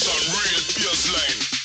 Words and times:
Sunreal 0.00 0.62
fierce 0.62 1.08
line. 1.08 1.59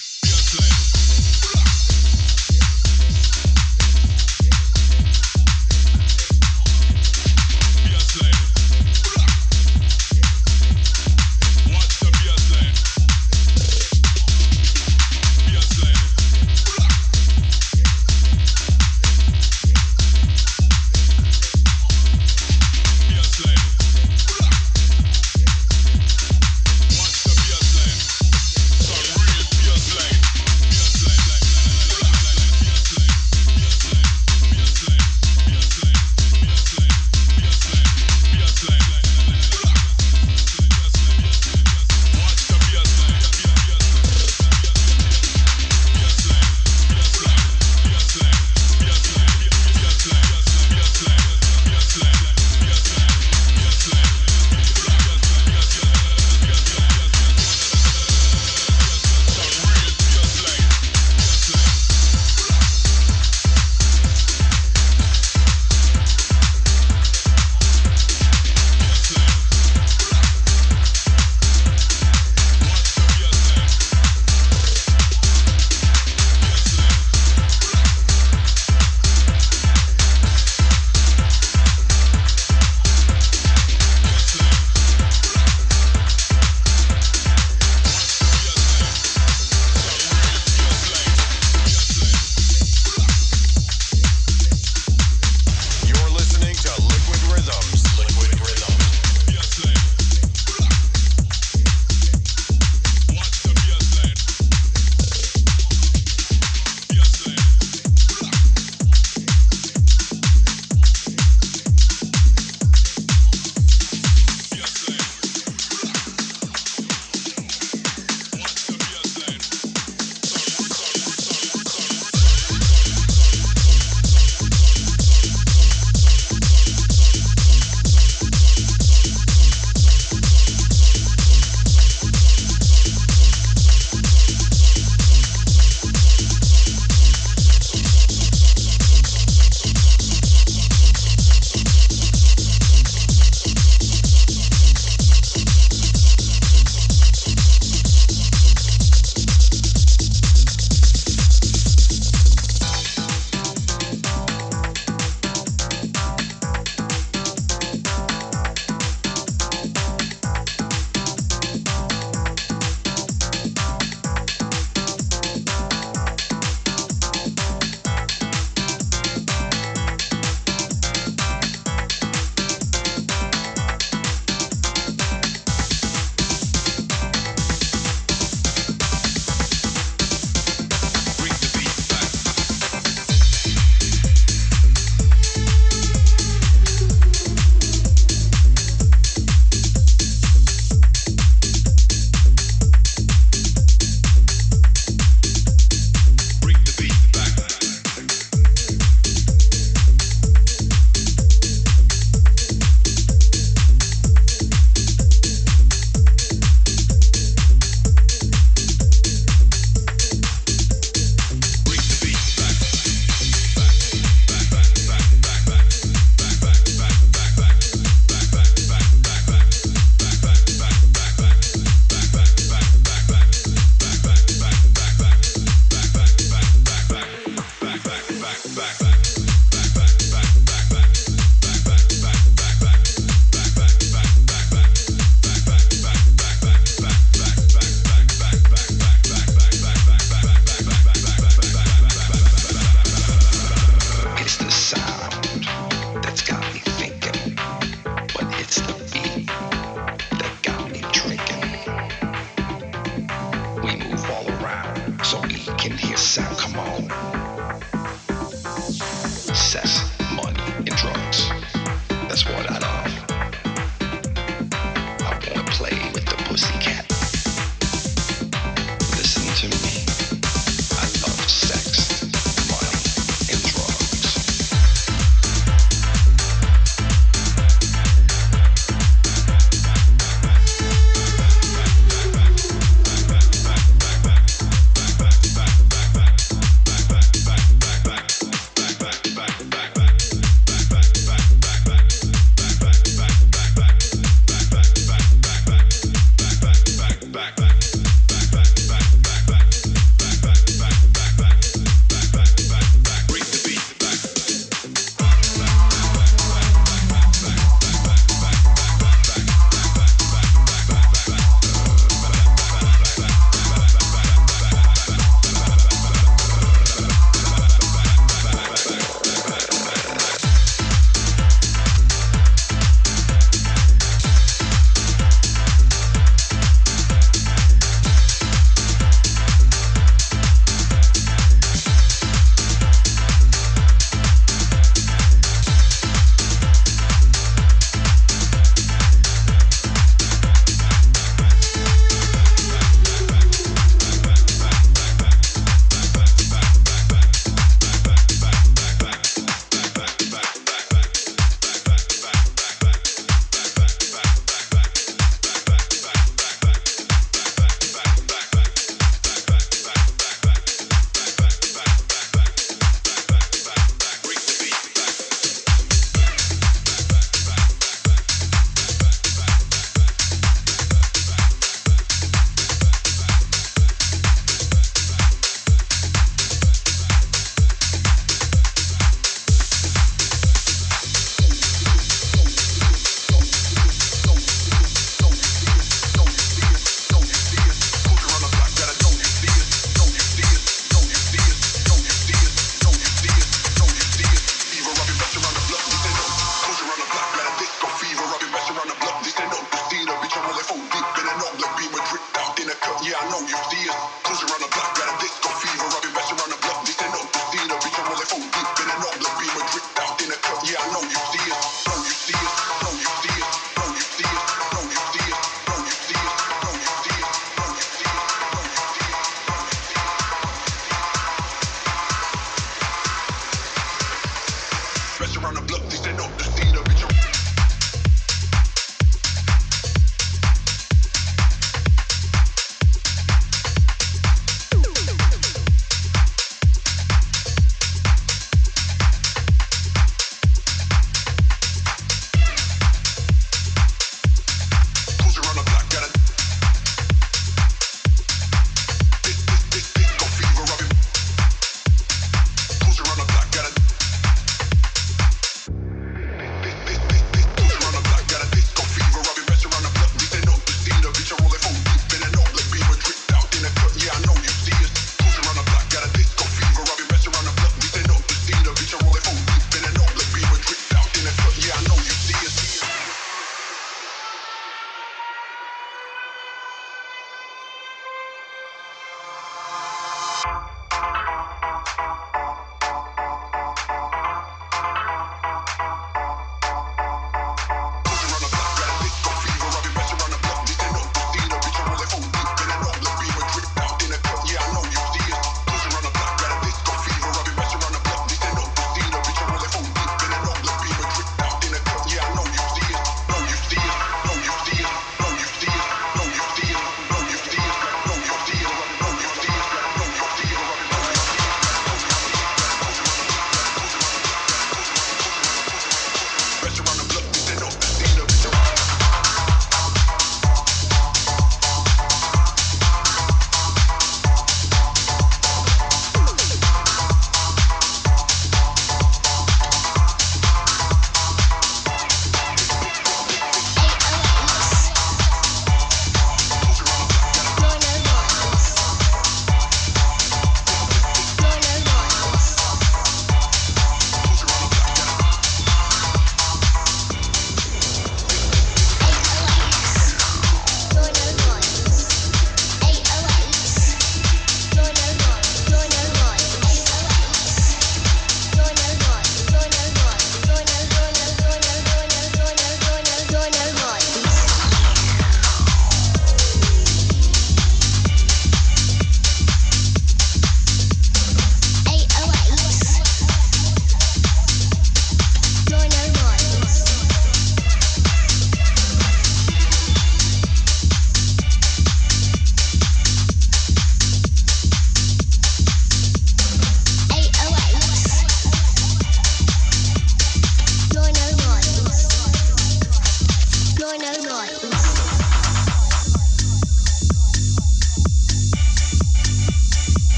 Yeah, 402.85 403.01
I 403.01 403.09
know 403.09 403.19
you 403.25 403.33
see 403.49 403.65
us. 403.67 403.81
Cruising 404.05 404.29
around 404.29 404.43
the 404.45 404.51
block, 404.53 404.77
got 404.77 404.87
a 404.93 404.95
disco 405.01 405.29
fever. 405.41 405.65
I've 405.65 405.81
been 405.83 405.93
messing 405.97 406.17
around 406.21 406.31
the 406.37 406.44